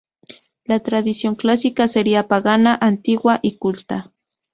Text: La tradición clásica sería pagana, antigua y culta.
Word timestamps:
La 0.65 0.79
tradición 0.79 1.35
clásica 1.35 1.87
sería 1.87 2.27
pagana, 2.27 2.73
antigua 2.81 3.37
y 3.43 3.57
culta. 3.57 4.11